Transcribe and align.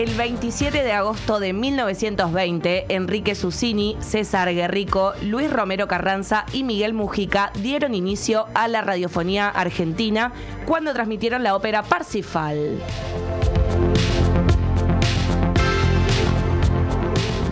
El 0.00 0.14
27 0.14 0.82
de 0.82 0.92
agosto 0.92 1.40
de 1.40 1.52
1920, 1.52 2.86
Enrique 2.88 3.34
Susini, 3.34 3.98
César 4.00 4.50
Guerrico, 4.54 5.12
Luis 5.20 5.52
Romero 5.52 5.88
Carranza 5.88 6.46
y 6.54 6.64
Miguel 6.64 6.94
Mujica 6.94 7.52
dieron 7.56 7.94
inicio 7.94 8.46
a 8.54 8.66
la 8.66 8.80
radiofonía 8.80 9.50
argentina 9.50 10.32
cuando 10.64 10.94
transmitieron 10.94 11.42
la 11.42 11.54
ópera 11.54 11.82
Parsifal. 11.82 12.80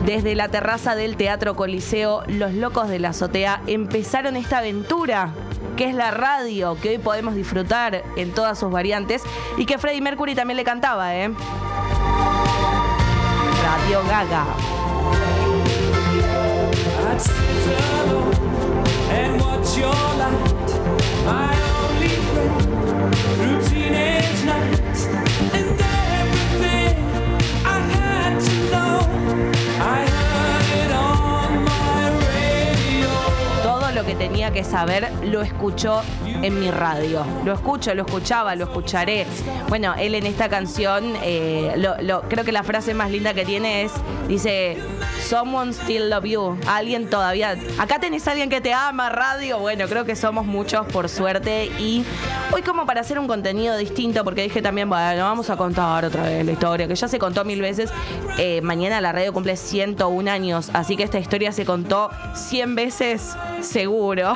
Desde 0.06 0.34
la 0.34 0.48
terraza 0.48 0.94
del 0.94 1.18
Teatro 1.18 1.54
Coliseo, 1.54 2.22
los 2.28 2.54
locos 2.54 2.88
de 2.88 2.98
la 2.98 3.10
azotea 3.10 3.60
empezaron 3.66 4.36
esta 4.36 4.56
aventura 4.60 5.34
que 5.76 5.84
es 5.84 5.94
la 5.94 6.12
radio, 6.12 6.78
que 6.80 6.88
hoy 6.88 6.98
podemos 6.98 7.34
disfrutar 7.34 8.02
en 8.16 8.32
todas 8.32 8.58
sus 8.58 8.70
variantes 8.70 9.22
y 9.58 9.66
que 9.66 9.76
Freddie 9.76 10.00
Mercury 10.00 10.34
también 10.34 10.56
le 10.56 10.64
cantaba, 10.64 11.14
¿eh? 11.14 11.30
Radio 13.68 14.02
Gaga. 14.04 14.78
Que 34.58 34.64
saber 34.64 35.08
lo 35.22 35.40
escuchó 35.40 36.02
en 36.26 36.58
mi 36.58 36.68
radio. 36.72 37.24
Lo 37.44 37.52
escucho, 37.52 37.94
lo 37.94 38.04
escuchaba, 38.04 38.56
lo 38.56 38.64
escucharé. 38.64 39.24
Bueno, 39.68 39.94
él 39.96 40.16
en 40.16 40.26
esta 40.26 40.48
canción, 40.48 41.14
eh, 41.22 41.76
creo 42.28 42.44
que 42.44 42.50
la 42.50 42.64
frase 42.64 42.92
más 42.92 43.12
linda 43.12 43.34
que 43.34 43.44
tiene 43.44 43.84
es, 43.84 43.92
dice, 44.26 44.76
Someone 45.28 45.74
still 45.74 46.08
love 46.08 46.24
you. 46.24 46.56
Alguien 46.66 47.10
todavía. 47.10 47.54
Acá 47.76 47.98
tenés 47.98 48.26
a 48.26 48.30
alguien 48.30 48.48
que 48.48 48.62
te 48.62 48.72
ama, 48.72 49.10
radio. 49.10 49.58
Bueno, 49.58 49.86
creo 49.86 50.06
que 50.06 50.16
somos 50.16 50.46
muchos, 50.46 50.86
por 50.86 51.10
suerte. 51.10 51.66
Y 51.78 52.02
hoy, 52.50 52.62
como 52.62 52.86
para 52.86 53.02
hacer 53.02 53.18
un 53.18 53.26
contenido 53.26 53.76
distinto, 53.76 54.24
porque 54.24 54.40
dije 54.40 54.62
también, 54.62 54.88
bueno, 54.88 55.24
vamos 55.24 55.50
a 55.50 55.58
contar 55.58 56.06
otra 56.06 56.22
vez 56.22 56.46
la 56.46 56.52
historia, 56.52 56.88
que 56.88 56.94
ya 56.94 57.08
se 57.08 57.18
contó 57.18 57.44
mil 57.44 57.60
veces. 57.60 57.90
Eh, 58.38 58.62
mañana 58.62 59.02
la 59.02 59.12
radio 59.12 59.34
cumple 59.34 59.58
101 59.58 60.30
años, 60.30 60.70
así 60.72 60.96
que 60.96 61.02
esta 61.02 61.18
historia 61.18 61.52
se 61.52 61.66
contó 61.66 62.08
100 62.32 62.74
veces 62.74 63.36
seguro. 63.60 64.32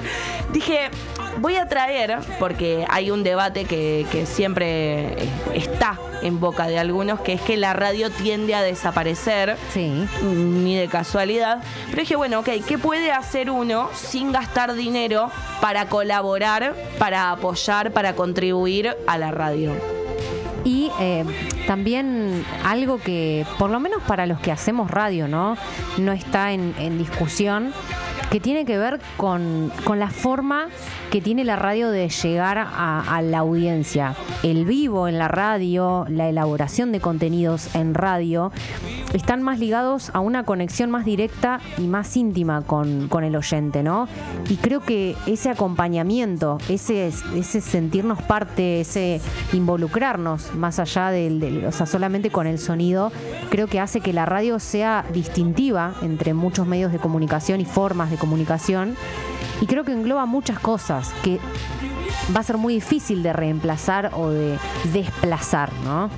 dije, 0.52 0.90
voy 1.38 1.56
a 1.56 1.66
traer, 1.66 2.18
porque 2.38 2.84
hay 2.88 3.10
un 3.10 3.22
debate 3.22 3.64
que, 3.64 4.06
que 4.10 4.26
siempre 4.26 5.16
está 5.54 5.98
en 6.22 6.40
boca 6.40 6.66
de 6.66 6.78
algunos, 6.78 7.20
que 7.20 7.34
es 7.34 7.40
que 7.40 7.56
la 7.56 7.72
radio 7.72 8.10
tiende 8.10 8.54
a 8.54 8.62
desaparecer. 8.62 9.56
Sí. 9.72 10.06
Ni 10.22 10.76
de 10.76 10.88
casualidad. 10.88 11.62
Pero 11.86 12.00
dije, 12.02 12.16
bueno, 12.16 12.40
ok, 12.40 12.48
¿qué 12.66 12.78
puede 12.78 13.12
hacer 13.12 13.50
uno 13.50 13.90
sin 13.94 14.32
gastar 14.32 14.74
dinero 14.74 15.30
para 15.60 15.86
colaborar, 15.86 16.74
para 16.98 17.30
apoyar, 17.30 17.92
para 17.92 18.14
contribuir 18.14 18.96
a 19.06 19.18
la 19.18 19.30
radio? 19.30 19.72
Y 20.64 20.90
eh, 20.98 21.24
también 21.68 22.44
algo 22.64 22.98
que, 22.98 23.46
por 23.56 23.70
lo 23.70 23.78
menos 23.78 24.02
para 24.02 24.26
los 24.26 24.40
que 24.40 24.50
hacemos 24.50 24.90
radio, 24.90 25.28
¿no? 25.28 25.56
No 25.96 26.10
está 26.10 26.52
en, 26.52 26.74
en 26.78 26.98
discusión 26.98 27.72
que 28.36 28.40
tiene 28.40 28.66
que 28.66 28.76
ver 28.76 29.00
con, 29.16 29.72
la 29.96 30.10
forma 30.10 30.66
que 31.10 31.22
tiene 31.22 31.42
la 31.42 31.56
radio 31.56 31.90
de 31.90 32.10
llegar 32.10 32.58
a, 32.58 33.22
la 33.22 33.38
audiencia. 33.38 34.14
El 34.42 34.66
vivo 34.66 35.08
en 35.08 35.16
la 35.18 35.26
radio, 35.26 36.04
la 36.10 36.28
elaboración 36.28 36.92
de 36.92 37.00
contenidos 37.00 37.74
en 37.74 37.94
radio, 37.94 38.52
están 39.14 39.42
más 39.42 39.58
ligados 39.58 40.10
a 40.12 40.20
una 40.20 40.42
conexión 40.42 40.90
más 40.90 41.06
directa 41.06 41.60
y 41.78 41.86
más 41.86 42.14
íntima 42.14 42.60
con, 42.60 43.08
el 43.24 43.36
oyente, 43.36 43.82
¿no? 43.82 44.06
Y 44.50 44.56
creo 44.56 44.80
que 44.80 45.16
ese 45.24 45.48
acompañamiento, 45.48 46.58
ese, 46.68 47.06
ese 47.06 47.62
sentirnos 47.62 48.20
parte, 48.20 48.82
ese 48.82 49.22
involucrarnos 49.54 50.54
más 50.54 50.78
allá 50.78 51.10
del, 51.10 51.64
o 51.64 51.72
sea, 51.72 51.86
solamente 51.86 52.28
con 52.28 52.46
el 52.46 52.58
sonido, 52.58 53.10
creo 53.48 53.66
que 53.66 53.80
hace 53.80 54.00
que 54.02 54.12
la 54.12 54.26
radio 54.26 54.58
sea 54.58 55.06
distintiva 55.14 55.94
entre 56.02 56.34
muchos 56.34 56.66
medios 56.66 56.92
de 56.92 56.98
comunicación 56.98 57.62
y 57.62 57.64
formas 57.64 58.10
de 58.10 58.16
comunicación 58.16 58.25
y 59.60 59.66
creo 59.66 59.84
que 59.84 59.92
engloba 59.92 60.26
muchas 60.26 60.58
cosas 60.58 61.12
que 61.22 61.38
va 62.34 62.40
a 62.40 62.42
ser 62.42 62.56
muy 62.58 62.74
difícil 62.74 63.22
de 63.22 63.32
reemplazar 63.32 64.10
o 64.14 64.30
de 64.30 64.58
desplazar, 64.92 65.72
¿no? 65.84 66.10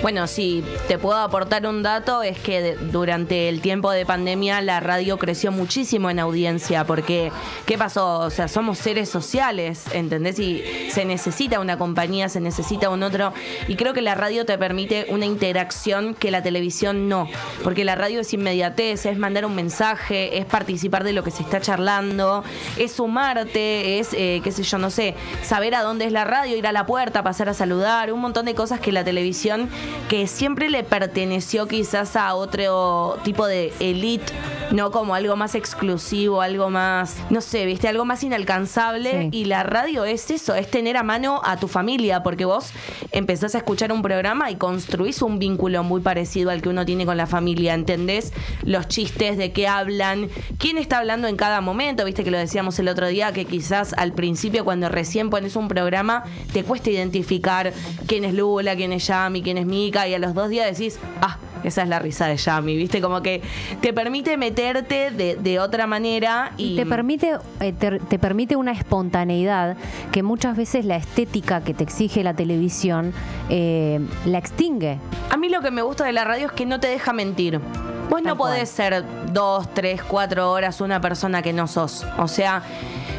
Bueno, 0.00 0.28
si 0.28 0.62
te 0.86 0.96
puedo 0.96 1.18
aportar 1.18 1.66
un 1.66 1.82
dato, 1.82 2.22
es 2.22 2.38
que 2.38 2.76
durante 2.76 3.48
el 3.48 3.60
tiempo 3.60 3.90
de 3.90 4.06
pandemia 4.06 4.60
la 4.60 4.78
radio 4.78 5.18
creció 5.18 5.50
muchísimo 5.50 6.08
en 6.08 6.20
audiencia, 6.20 6.84
porque 6.84 7.32
¿qué 7.66 7.76
pasó? 7.76 8.20
O 8.20 8.30
sea, 8.30 8.46
somos 8.46 8.78
seres 8.78 9.08
sociales, 9.08 9.86
¿entendés? 9.92 10.38
Y 10.38 10.62
se 10.92 11.04
necesita 11.04 11.58
una 11.58 11.78
compañía, 11.78 12.28
se 12.28 12.40
necesita 12.40 12.90
un 12.90 13.02
otro, 13.02 13.32
y 13.66 13.74
creo 13.74 13.92
que 13.92 14.00
la 14.00 14.14
radio 14.14 14.46
te 14.46 14.56
permite 14.56 15.06
una 15.08 15.26
interacción 15.26 16.14
que 16.14 16.30
la 16.30 16.44
televisión 16.44 17.08
no, 17.08 17.28
porque 17.64 17.84
la 17.84 17.96
radio 17.96 18.20
es 18.20 18.32
inmediatez, 18.32 19.04
es 19.04 19.18
mandar 19.18 19.46
un 19.46 19.56
mensaje, 19.56 20.38
es 20.38 20.44
participar 20.46 21.02
de 21.02 21.12
lo 21.12 21.24
que 21.24 21.32
se 21.32 21.42
está 21.42 21.60
charlando, 21.60 22.44
es 22.76 22.92
sumarte, 22.92 23.98
es, 23.98 24.10
eh, 24.12 24.40
qué 24.44 24.52
sé 24.52 24.62
yo, 24.62 24.78
no 24.78 24.90
sé, 24.90 25.16
saber 25.42 25.74
a 25.74 25.82
dónde 25.82 26.04
es 26.04 26.12
la 26.12 26.24
radio, 26.24 26.56
ir 26.56 26.68
a 26.68 26.72
la 26.72 26.86
puerta, 26.86 27.24
pasar 27.24 27.48
a 27.48 27.54
saludar, 27.54 28.12
un 28.12 28.20
montón 28.20 28.46
de 28.46 28.54
cosas 28.54 28.78
que 28.78 28.92
la 28.92 29.02
televisión 29.02 29.68
que 30.08 30.26
siempre 30.26 30.70
le 30.70 30.84
perteneció 30.84 31.68
quizás 31.68 32.16
a 32.16 32.34
otro 32.34 33.18
tipo 33.24 33.46
de 33.46 33.72
elite, 33.80 34.32
no 34.70 34.90
como 34.90 35.14
algo 35.14 35.36
más 35.36 35.54
exclusivo, 35.54 36.40
algo 36.40 36.70
más, 36.70 37.16
no 37.30 37.40
sé, 37.40 37.66
viste, 37.66 37.88
algo 37.88 38.04
más 38.04 38.22
inalcanzable. 38.22 39.28
Y 39.32 39.44
la 39.44 39.62
radio 39.62 40.04
es 40.04 40.30
eso, 40.30 40.54
es 40.54 40.70
tener 40.70 40.96
a 40.96 41.02
mano 41.02 41.40
a 41.44 41.56
tu 41.58 41.68
familia, 41.68 42.22
porque 42.22 42.44
vos 42.44 42.72
empezás 43.12 43.54
a 43.54 43.58
escuchar 43.58 43.92
un 43.92 44.02
programa 44.02 44.50
y 44.50 44.56
construís 44.56 45.22
un 45.22 45.38
vínculo 45.38 45.82
muy 45.82 46.00
parecido 46.00 46.50
al 46.50 46.62
que 46.62 46.68
uno 46.68 46.84
tiene 46.84 47.06
con 47.06 47.16
la 47.16 47.26
familia, 47.26 47.74
¿entendés? 47.74 48.32
Los 48.62 48.88
chistes, 48.88 49.36
de 49.36 49.52
qué 49.52 49.68
hablan, 49.68 50.28
quién 50.58 50.78
está 50.78 50.98
hablando 50.98 51.28
en 51.28 51.36
cada 51.36 51.60
momento, 51.60 52.04
viste 52.04 52.24
que 52.24 52.30
lo 52.30 52.38
decíamos 52.38 52.78
el 52.78 52.88
otro 52.88 53.08
día, 53.08 53.32
que 53.32 53.44
quizás 53.44 53.92
al 53.94 54.12
principio 54.12 54.64
cuando 54.64 54.88
recién 54.88 55.30
pones 55.30 55.56
un 55.56 55.68
programa 55.68 56.24
te 56.52 56.64
cuesta 56.64 56.90
identificar 56.90 57.72
quién 58.06 58.24
es 58.24 58.34
Lula, 58.34 58.76
quién 58.76 58.92
es 58.92 59.06
Yami, 59.06 59.42
quién 59.42 59.58
es 59.58 59.66
Y 59.86 60.14
a 60.14 60.18
los 60.18 60.34
dos 60.34 60.48
días 60.48 60.76
decís, 60.76 60.98
ah, 61.22 61.38
esa 61.64 61.82
es 61.82 61.88
la 61.88 61.98
risa 61.98 62.26
de 62.26 62.36
Yami, 62.36 62.76
¿viste? 62.76 63.00
Como 63.00 63.22
que 63.22 63.42
te 63.80 63.92
permite 63.92 64.36
meterte 64.36 65.10
de, 65.10 65.60
otra 65.60 65.86
manera 65.86 66.52
y... 66.56 66.76
te 66.76 66.86
permite, 66.86 67.36
eh, 67.60 67.72
te, 67.72 68.18
permite 68.18 68.56
una 68.56 68.72
espontaneidad 68.72 69.76
que 70.12 70.22
muchas 70.22 70.56
veces 70.56 70.84
la 70.84 70.96
estética 70.96 71.62
que 71.62 71.74
te 71.74 71.84
exige 71.84 72.22
la 72.22 72.34
televisión 72.34 73.12
eh, 73.50 74.00
la 74.24 74.38
extingue. 74.38 74.98
A 75.30 75.36
mí 75.36 75.48
lo 75.48 75.60
que 75.60 75.70
me 75.70 75.82
gusta 75.82 76.04
de 76.04 76.12
la 76.12 76.24
radio 76.24 76.46
es 76.46 76.52
que 76.52 76.66
no 76.66 76.80
te 76.80 76.88
deja 76.88 77.12
mentir. 77.12 77.60
Vos 78.08 78.22
no 78.22 78.36
podés 78.36 78.68
ser 78.68 79.04
dos, 79.32 79.72
tres, 79.74 80.02
cuatro 80.02 80.50
horas 80.50 80.80
una 80.80 81.00
persona 81.00 81.42
que 81.42 81.52
no 81.52 81.66
sos. 81.66 82.06
O 82.18 82.28
sea, 82.28 82.62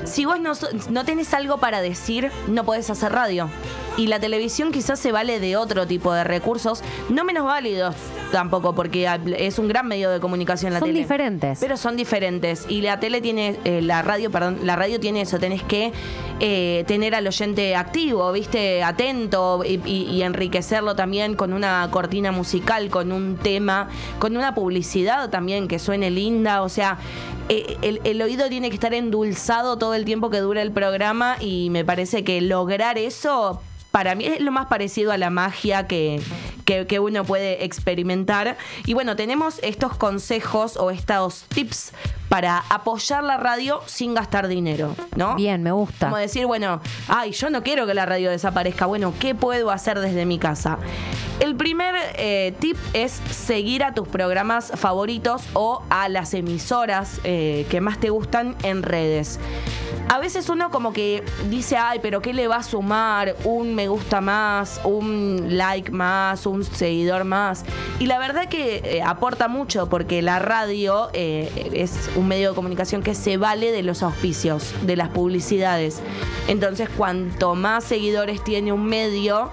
si 0.03 0.25
vos 0.25 0.39
no, 0.39 0.53
no 0.89 1.05
tenés 1.05 1.33
algo 1.33 1.57
para 1.57 1.81
decir, 1.81 2.31
no 2.47 2.63
podés 2.63 2.89
hacer 2.89 3.11
radio. 3.11 3.49
Y 3.97 4.07
la 4.07 4.19
televisión 4.19 4.71
quizás 4.71 4.99
se 4.99 5.11
vale 5.11 5.39
de 5.39 5.57
otro 5.57 5.85
tipo 5.85 6.13
de 6.13 6.23
recursos, 6.23 6.81
no 7.09 7.23
menos 7.23 7.45
válidos 7.45 7.95
tampoco, 8.31 8.75
porque 8.75 9.07
es 9.37 9.59
un 9.59 9.67
gran 9.67 9.87
medio 9.87 10.09
de 10.09 10.19
comunicación 10.19 10.73
la 10.73 10.79
tele. 10.79 10.93
Son 10.93 11.01
diferentes. 11.01 11.59
Pero 11.59 11.77
son 11.77 11.95
diferentes. 11.95 12.65
Y 12.69 12.81
la 12.81 12.99
tele 12.99 13.21
tiene, 13.21 13.57
eh, 13.65 13.81
la 13.81 14.01
radio, 14.01 14.31
perdón, 14.31 14.59
la 14.63 14.75
radio 14.75 14.99
tiene 14.99 15.21
eso, 15.21 15.39
tenés 15.39 15.63
que 15.63 15.91
eh, 16.39 16.83
tener 16.87 17.15
al 17.15 17.27
oyente 17.27 17.75
activo, 17.75 18.31
viste, 18.31 18.83
atento 18.83 19.63
y, 19.65 20.21
enriquecerlo 20.21 20.95
también 20.95 21.35
con 21.35 21.53
una 21.53 21.87
cortina 21.91 22.31
musical, 22.31 22.89
con 22.89 23.11
un 23.11 23.37
tema, 23.37 23.87
con 24.19 24.35
una 24.35 24.53
publicidad 24.53 25.29
también 25.29 25.67
que 25.67 25.79
suene 25.79 26.11
linda. 26.11 26.61
O 26.61 26.69
sea, 26.69 26.97
eh, 27.47 27.77
el, 27.81 28.01
el, 28.03 28.21
oído 28.21 28.49
tiene 28.49 28.69
que 28.69 28.75
estar 28.75 28.93
endulzado 28.93 29.77
todo 29.77 29.93
el 29.93 30.05
tiempo 30.05 30.29
que 30.29 30.39
dura 30.39 30.61
el 30.61 30.71
programa 30.71 31.37
y 31.39 31.69
me 31.69 31.85
parece 31.85 32.23
que 32.23 32.41
lograr 32.41 32.97
eso 32.97 33.61
para 33.91 34.15
mí 34.15 34.25
es 34.25 34.39
lo 34.39 34.51
más 34.51 34.67
parecido 34.67 35.11
a 35.11 35.17
la 35.17 35.29
magia 35.29 35.87
que, 35.87 36.21
que, 36.87 36.99
uno 36.99 37.23
puede 37.23 37.65
experimentar. 37.65 38.57
Y 38.85 38.93
bueno, 38.93 39.15
tenemos 39.15 39.59
estos 39.63 39.95
consejos 39.95 40.77
o 40.77 40.91
estos 40.91 41.43
tips 41.49 41.93
para 42.27 42.63
apoyar 42.69 43.23
la 43.23 43.37
radio 43.37 43.81
sin 43.87 44.13
gastar 44.13 44.47
dinero, 44.47 44.95
¿no? 45.15 45.35
Bien, 45.35 45.63
me 45.63 45.71
gusta. 45.71 46.07
Como 46.07 46.17
decir, 46.17 46.45
bueno, 46.45 46.81
ay, 47.07 47.31
yo 47.31 47.49
no 47.49 47.63
quiero 47.63 47.87
que 47.87 47.93
la 47.93 48.05
radio 48.05 48.29
desaparezca. 48.29 48.85
Bueno, 48.85 49.13
¿qué 49.19 49.33
puedo 49.33 49.71
hacer 49.71 49.99
desde 49.99 50.25
mi 50.25 50.37
casa? 50.37 50.77
El 51.39 51.55
primer 51.55 51.95
eh, 52.15 52.53
tip 52.59 52.77
es 52.93 53.13
seguir 53.31 53.83
a 53.83 53.93
tus 53.93 54.07
programas 54.07 54.71
favoritos 54.75 55.43
o 55.53 55.81
a 55.89 56.09
las 56.09 56.33
emisoras 56.33 57.21
eh, 57.23 57.65
que 57.69 57.81
más 57.81 57.99
te 57.99 58.09
gustan 58.09 58.55
en 58.63 58.83
redes. 58.83 59.39
A 60.09 60.17
veces 60.17 60.49
uno 60.49 60.71
como 60.71 60.91
que 60.91 61.23
dice, 61.49 61.77
ay, 61.77 61.99
pero 62.01 62.19
¿qué 62.19 62.33
le 62.33 62.47
va 62.47 62.57
a 62.57 62.63
sumar? 62.63 63.35
Un 63.43 63.75
me 63.75 63.87
gusta 63.87 64.21
más, 64.21 64.81
un 64.83 65.55
like 65.55 65.91
más, 65.91 66.47
un 66.47 66.63
seguidor 66.63 67.25
más. 67.25 67.63
Y 67.99 68.07
la 68.07 68.17
verdad 68.17 68.49
que 68.49 68.77
eh, 68.77 69.03
aporta 69.03 69.47
mucho 69.47 69.87
porque 69.87 70.23
la 70.23 70.39
radio 70.39 71.09
eh, 71.13 71.69
es 71.73 72.09
un 72.15 72.27
medio 72.27 72.49
de 72.49 72.55
comunicación 72.55 73.03
que 73.03 73.13
se 73.13 73.37
vale 73.37 73.71
de 73.71 73.83
los 73.83 74.01
auspicios, 74.01 74.73
de 74.81 74.95
las 74.95 75.09
publicidades. 75.09 76.01
Entonces, 76.47 76.89
cuanto 76.89 77.53
más 77.53 77.83
seguidores 77.83 78.43
tiene 78.43 78.73
un 78.73 78.85
medio, 78.85 79.51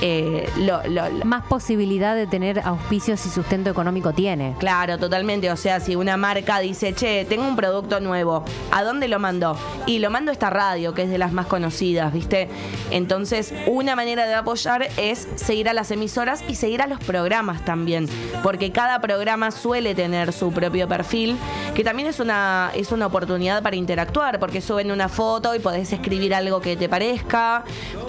eh, 0.00 0.48
lo, 0.58 0.80
más 1.24 1.44
posibilidad 1.46 2.14
de 2.14 2.26
tener 2.26 2.60
auspicios 2.60 3.24
y 3.26 3.30
sustento 3.30 3.70
económico 3.70 4.12
tiene. 4.12 4.54
Claro, 4.58 4.98
totalmente. 4.98 5.50
O 5.50 5.56
sea, 5.56 5.80
si 5.80 5.96
una 5.96 6.16
marca 6.16 6.58
dice, 6.58 6.94
che, 6.94 7.24
tengo 7.24 7.46
un 7.46 7.56
producto 7.56 8.00
nuevo, 8.00 8.44
¿a 8.70 8.84
dónde 8.84 9.08
lo 9.08 9.18
mando? 9.18 9.58
Y 9.86 9.98
lo 9.98 10.10
mando 10.10 10.30
a 10.30 10.32
esta 10.32 10.50
radio, 10.50 10.92
que 10.92 11.02
es 11.02 11.10
de 11.10 11.18
las 11.18 11.32
más 11.32 11.46
conocidas, 11.46 12.12
¿viste? 12.12 12.48
Entonces, 12.90 13.54
una 13.66 13.96
manera 13.96 14.26
de 14.26 14.34
apoyar 14.34 14.88
es 14.96 15.28
seguir 15.36 15.68
a 15.68 15.72
las 15.72 15.90
emisoras 15.90 16.44
y 16.46 16.56
seguir 16.56 16.82
a 16.82 16.86
los 16.86 17.00
programas 17.00 17.64
también, 17.64 18.08
porque 18.42 18.72
cada 18.72 19.00
programa 19.00 19.50
suele 19.50 19.94
tener 19.94 20.32
su 20.32 20.52
propio 20.52 20.88
perfil, 20.88 21.36
que 21.74 21.84
también 21.84 22.08
es 22.08 22.20
una, 22.20 22.70
es 22.74 22.92
una 22.92 23.06
oportunidad 23.06 23.62
para 23.62 23.76
interactuar, 23.76 24.38
porque 24.38 24.60
suben 24.60 24.90
una 24.90 25.08
foto 25.08 25.54
y 25.54 25.58
podés 25.58 25.92
escribir 25.92 26.34
algo 26.34 26.60
que 26.60 26.76
te 26.76 26.88
parezca. 26.88 27.64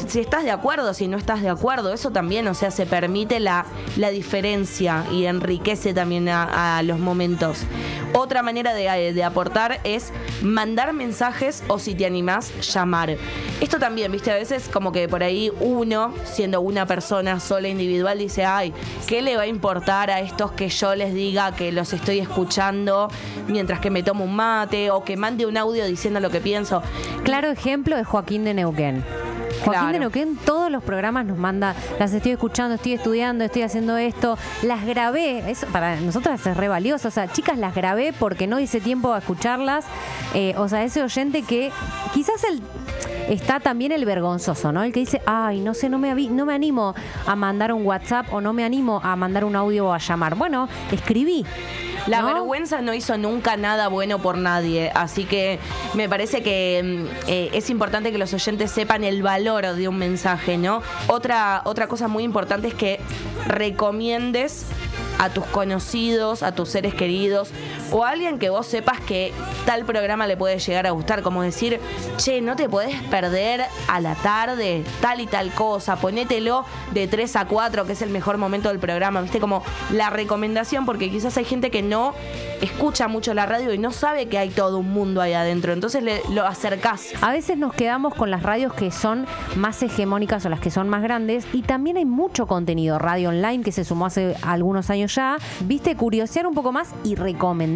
Si 0.07 0.19
estás 0.19 0.43
de 0.43 0.51
acuerdo, 0.51 0.93
si 0.93 1.07
no 1.07 1.17
estás 1.17 1.41
de 1.41 1.49
acuerdo, 1.49 1.76
eso 1.93 2.11
también, 2.11 2.47
o 2.47 2.53
sea, 2.53 2.71
se 2.71 2.85
permite 2.85 3.39
la, 3.39 3.65
la 3.95 4.09
diferencia 4.09 5.05
y 5.11 5.25
enriquece 5.25 5.93
también 5.93 6.27
a, 6.29 6.81
los 6.83 6.99
momentos. 6.99 7.63
Otra 8.13 8.41
manera 8.41 8.73
de, 8.73 9.13
de, 9.13 9.23
aportar 9.23 9.79
es 9.83 10.11
mandar 10.41 10.93
mensajes 10.93 11.63
o 11.67 11.79
si 11.79 11.95
te 11.95 12.05
animás, 12.05 12.51
llamar. 12.73 13.17
Esto 13.61 13.79
también, 13.79 14.11
viste, 14.11 14.31
a 14.31 14.35
veces 14.35 14.69
como 14.71 14.91
que 14.91 15.07
por 15.07 15.23
ahí 15.23 15.51
uno, 15.59 16.13
siendo 16.23 16.61
una 16.61 16.85
persona 16.85 17.39
sola 17.39 17.67
individual, 17.67 18.17
dice, 18.17 18.45
ay, 18.45 18.73
¿qué 19.07 19.21
le 19.21 19.35
va 19.35 19.43
a 19.43 19.47
importar 19.47 20.09
a 20.09 20.19
estos 20.19 20.51
que 20.51 20.69
yo 20.69 20.95
les 20.95 21.13
diga 21.13 21.55
que 21.55 21.71
los 21.71 21.93
estoy 21.93 22.19
escuchando 22.19 23.09
mientras 23.47 23.79
que 23.79 23.89
me 23.89 24.03
tomo 24.03 24.25
un 24.25 24.35
mate 24.35 24.91
o 24.91 25.03
que 25.03 25.17
mande 25.17 25.45
un 25.45 25.57
audio 25.57 25.85
diciendo 25.85 26.19
lo 26.19 26.29
que 26.29 26.41
pienso? 26.41 26.81
Claro 27.23 27.49
ejemplo 27.49 27.97
es 27.97 28.07
Joaquín 28.07 28.43
de 28.43 28.53
Neuquén. 28.53 29.26
Joaquín 29.63 29.91
de 29.91 29.99
Neuquén 29.99 30.37
todos 30.37 30.71
los 30.71 30.83
programas 30.83 31.25
nos 31.25 31.37
manda, 31.37 31.75
las 31.99 32.13
estoy 32.13 32.31
escuchando, 32.31 32.75
estoy 32.75 32.93
estudiando, 32.93 33.43
estoy 33.43 33.63
haciendo 33.63 33.97
esto, 33.97 34.37
las 34.63 34.85
grabé, 34.85 35.49
eso 35.49 35.67
para 35.67 35.99
nosotros 35.99 36.45
es 36.45 36.57
re 36.57 36.67
valioso, 36.67 37.07
o 37.07 37.11
sea, 37.11 37.31
chicas 37.31 37.57
las 37.57 37.75
grabé 37.75 38.13
porque 38.13 38.47
no 38.47 38.59
hice 38.59 38.81
tiempo 38.81 39.13
a 39.13 39.19
escucharlas, 39.19 39.85
eh, 40.33 40.53
o 40.57 40.67
sea, 40.67 40.83
ese 40.83 41.01
oyente 41.03 41.43
que 41.43 41.71
quizás 42.13 42.43
el 42.43 42.61
está 43.29 43.59
también 43.59 43.91
el 43.91 44.05
vergonzoso, 44.05 44.71
¿no? 44.71 44.83
El 44.83 44.93
que 44.93 45.01
dice, 45.01 45.21
ay, 45.25 45.59
no 45.59 45.73
sé, 45.73 45.89
no 45.89 45.99
me, 45.99 46.13
no 46.29 46.45
me 46.45 46.53
animo 46.53 46.95
a 47.25 47.35
mandar 47.35 47.73
un 47.73 47.85
WhatsApp 47.85 48.31
o 48.31 48.41
no 48.41 48.53
me 48.53 48.63
animo 48.63 49.01
a 49.03 49.15
mandar 49.15 49.43
un 49.43 49.55
audio 49.55 49.87
o 49.87 49.93
a 49.93 49.97
llamar. 49.97 50.35
Bueno, 50.35 50.69
escribí. 50.91 51.45
La 52.07 52.23
vergüenza 52.23 52.81
no 52.81 52.93
hizo 52.93 53.17
nunca 53.17 53.57
nada 53.57 53.87
bueno 53.89 54.19
por 54.19 54.37
nadie, 54.37 54.91
así 54.95 55.25
que 55.25 55.59
me 55.93 56.07
parece 56.07 56.41
que 56.41 56.81
mm, 56.83 57.29
eh, 57.29 57.49
es 57.53 57.69
importante 57.69 58.11
que 58.11 58.17
los 58.17 58.33
oyentes 58.33 58.71
sepan 58.71 59.03
el 59.03 59.21
valor 59.21 59.75
de 59.75 59.87
un 59.87 59.97
mensaje, 59.97 60.57
¿no? 60.57 60.81
Otra, 61.07 61.61
otra 61.65 61.87
cosa 61.87 62.07
muy 62.07 62.23
importante 62.23 62.69
es 62.69 62.73
que 62.73 62.99
recomiendes 63.45 64.65
a 65.19 65.29
tus 65.29 65.45
conocidos, 65.45 66.43
a 66.43 66.53
tus 66.53 66.69
seres 66.69 66.93
queridos 66.93 67.49
o 67.91 68.03
alguien 68.03 68.39
que 68.39 68.49
vos 68.49 68.67
sepas 68.67 68.99
que 69.01 69.33
tal 69.65 69.85
programa 69.85 70.27
le 70.27 70.37
puede 70.37 70.59
llegar 70.59 70.87
a 70.87 70.91
gustar, 70.91 71.21
como 71.21 71.41
decir, 71.41 71.79
che, 72.17 72.41
no 72.41 72.55
te 72.55 72.69
podés 72.69 73.01
perder 73.03 73.65
a 73.87 73.99
la 73.99 74.15
tarde 74.15 74.83
tal 75.01 75.21
y 75.21 75.27
tal 75.27 75.51
cosa, 75.51 75.95
ponételo 75.97 76.65
de 76.93 77.07
3 77.07 77.35
a 77.35 77.45
4, 77.45 77.85
que 77.85 77.93
es 77.93 78.01
el 78.01 78.09
mejor 78.09 78.37
momento 78.37 78.69
del 78.69 78.79
programa, 78.79 79.21
viste, 79.21 79.39
como 79.39 79.63
la 79.91 80.09
recomendación, 80.09 80.85
porque 80.85 81.09
quizás 81.09 81.37
hay 81.37 81.45
gente 81.45 81.71
que 81.71 81.81
no 81.81 82.13
escucha 82.61 83.07
mucho 83.07 83.33
la 83.33 83.45
radio 83.45 83.73
y 83.73 83.77
no 83.77 83.91
sabe 83.91 84.27
que 84.27 84.37
hay 84.37 84.49
todo 84.49 84.79
un 84.79 84.91
mundo 84.91 85.21
ahí 85.21 85.33
adentro, 85.33 85.73
entonces 85.73 86.03
lo 86.29 86.45
acercás. 86.45 87.13
A 87.21 87.31
veces 87.31 87.57
nos 87.57 87.73
quedamos 87.73 88.15
con 88.15 88.31
las 88.31 88.43
radios 88.43 88.73
que 88.73 88.91
son 88.91 89.25
más 89.55 89.81
hegemónicas 89.83 90.45
o 90.45 90.49
las 90.49 90.59
que 90.59 90.71
son 90.71 90.89
más 90.89 91.03
grandes 91.03 91.45
y 91.53 91.61
también 91.61 91.97
hay 91.97 92.05
mucho 92.05 92.47
contenido 92.47 92.99
radio 92.99 93.29
online 93.29 93.63
que 93.63 93.71
se 93.71 93.83
sumó 93.83 94.05
hace 94.05 94.35
algunos 94.41 94.89
años 94.89 95.13
ya, 95.15 95.37
viste, 95.61 95.95
curiosear 95.95 96.47
un 96.47 96.53
poco 96.53 96.71
más 96.71 96.93
y 97.03 97.15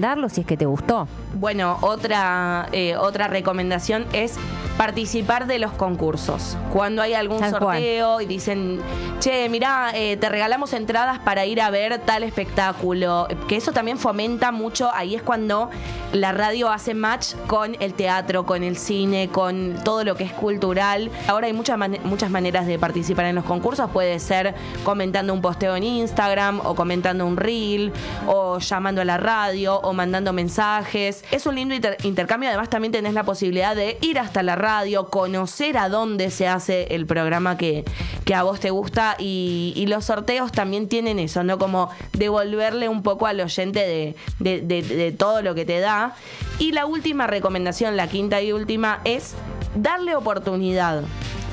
recomendarlo 0.02 0.30
si 0.30 0.42
es 0.42 0.48
que 0.48 0.58
te 0.58 0.66
gustó. 0.66 1.08
Bueno, 1.36 1.78
otra, 1.82 2.68
eh, 2.72 2.96
otra 2.98 3.28
recomendación 3.28 4.06
es 4.14 4.36
participar 4.78 5.46
de 5.46 5.60
los 5.60 5.72
concursos. 5.74 6.58
Cuando 6.74 7.02
hay 7.02 7.14
algún 7.14 7.40
sorteo 7.48 8.20
y 8.20 8.26
dicen, 8.26 8.80
che, 9.20 9.48
mirá, 9.50 9.92
eh, 9.94 10.18
te 10.18 10.28
regalamos 10.30 10.74
entradas 10.74 11.20
para 11.20 11.46
ir 11.46 11.62
a 11.62 11.70
ver 11.70 12.00
tal 12.00 12.24
espectáculo, 12.24 13.28
que 13.48 13.58
eso 13.58 13.74
también 13.74 14.00
fomenta 14.00 14.52
mucho, 14.52 14.90
ahí 14.94 15.14
es 15.14 15.22
cuando 15.22 15.70
la 16.14 16.32
radio 16.32 16.72
hace 16.72 16.94
match 16.94 17.36
con 17.48 17.76
el 17.80 17.94
teatro, 17.94 18.46
con 18.46 18.64
el 18.64 18.76
cine, 18.76 19.30
con 19.32 19.76
todo 19.84 20.04
lo 20.04 20.16
que 20.16 20.24
es 20.24 20.34
cultural. 20.34 21.12
Ahora 21.28 21.48
hay 21.48 21.54
muchas, 21.54 21.78
muchas 22.04 22.32
maneras 22.32 22.66
de 22.66 22.80
participar 22.80 23.26
en 23.26 23.36
los 23.36 23.46
concursos, 23.46 23.90
puede 23.92 24.18
ser 24.20 24.56
comentando 24.84 25.34
un 25.34 25.42
posteo 25.42 25.76
en 25.76 25.84
Instagram 25.84 26.60
o 26.64 26.74
comentando 26.76 27.26
un 27.26 27.38
reel 27.38 27.94
o 28.26 28.58
llamando 28.58 29.02
a 29.02 29.06
la 29.06 29.18
radio 29.18 29.80
o 29.80 29.91
mandando 29.94 30.34
mensajes. 30.34 31.24
Es 31.32 31.46
un 31.46 31.56
lindo 31.56 31.76
intercambio, 32.04 32.50
además 32.50 32.70
también 32.70 32.92
tenés 32.92 33.14
la 33.14 33.24
posibilidad 33.24 33.76
de 33.76 33.98
ir 34.02 34.20
hasta 34.20 34.44
la 34.44 34.56
radio, 34.56 35.10
conocer 35.10 35.78
a 35.78 35.90
dónde 35.90 36.32
se 36.32 36.48
hace 36.48 36.96
el 36.96 37.06
programa 37.06 37.58
que, 37.58 37.84
que 38.26 38.36
a 38.36 38.44
vos 38.44 38.60
te 38.60 38.70
gusta 38.70 39.16
y, 39.18 39.86
los 39.92 40.06
sorteos 40.06 40.54
también 40.54 40.88
tienen 40.88 41.20
eso, 41.20 41.44
¿no? 41.44 41.58
Como 41.58 41.90
devolverle 42.14 42.88
un 42.88 43.04
poco 43.04 43.28
al 43.28 43.42
oyente 43.42 44.16
de, 44.40 44.62
de 44.62 45.12
todo 45.12 45.42
lo 45.42 45.54
que 45.54 45.66
te 45.66 45.80
da. 45.80 46.16
Y 46.60 46.72
la 46.72 46.86
última 46.86 47.28
recomendación, 47.28 47.98
la 47.98 48.08
quinta 48.08 48.42
y 48.42 48.54
última, 48.54 49.02
es 49.04 49.34
darle 49.76 50.16
oportunidad 50.16 51.04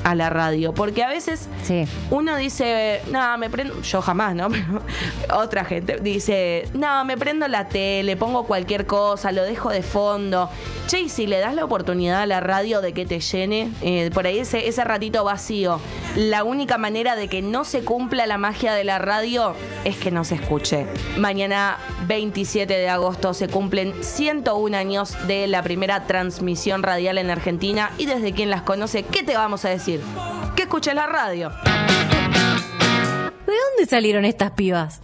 a 0.09 0.15
la 0.15 0.29
radio. 0.29 0.73
Porque 0.73 1.03
a 1.03 1.09
veces 1.09 1.47
uno 2.09 2.35
dice, 2.35 3.01
no, 3.11 3.37
me 3.37 3.49
prendo, 3.49 3.81
yo 3.81 4.01
jamás, 4.01 4.35
¿no? 4.35 4.49
Otra 5.33 5.63
gente 5.63 5.97
dice, 6.01 6.67
no, 6.73 7.05
me 7.05 7.17
prendo 7.17 7.47
la 7.47 7.67
tele, 7.67 8.17
pongo 8.17 8.45
cualquier 8.45 8.85
cosa, 8.85 9.31
lo 9.31 9.43
dejo 9.43 9.69
de 9.69 9.83
fondo. 9.83 10.49
Che, 10.87 11.01
y 11.01 11.09
si 11.09 11.27
le 11.27 11.39
das 11.39 11.53
la 11.53 11.65
oportunidad 11.65 12.21
a 12.21 12.25
la 12.25 12.39
radio 12.39 12.81
de 12.81 12.93
que 12.93 13.05
te 13.05 13.19
llene, 13.19 13.71
eh, 13.81 14.09
por 14.13 14.25
ahí 14.25 14.39
ese, 14.39 14.67
ese 14.67 14.83
ratito 14.83 15.23
vacío, 15.23 15.79
la 16.15 16.43
única 16.43 16.77
manera 16.77 17.15
de 17.15 17.27
que 17.27 17.41
no 17.41 17.63
se 17.63 17.83
cumpla 17.83 18.25
la 18.25 18.37
magia 18.37 18.73
de 18.73 18.83
la 18.83 18.97
radio 18.97 19.53
es 19.85 19.97
que 19.97 20.09
no 20.11 20.23
se 20.23 20.35
escuche. 20.35 20.87
Mañana 21.17 21.77
27 22.07 22.73
de 22.73 22.89
agosto 22.89 23.33
se 23.33 23.47
cumplen 23.47 23.93
101 24.03 24.75
años 24.75 25.15
de 25.27 25.47
la 25.47 25.61
primera 25.61 26.07
transmisión 26.07 26.81
radial 26.81 27.17
en 27.17 27.29
Argentina 27.29 27.91
y 27.97 28.05
desde 28.05 28.33
quien 28.33 28.49
las 28.49 28.63
conoce, 28.63 29.03
¿qué 29.03 29.23
te 29.23 29.35
vamos 29.35 29.65
a 29.65 29.69
que 30.55 30.63
escuches 30.63 30.93
la 30.95 31.07
radio. 31.07 31.49
¿De 33.49 33.53
dónde 33.53 33.85
salieron 33.87 34.25
estas 34.25 34.51
pibas? 34.51 35.01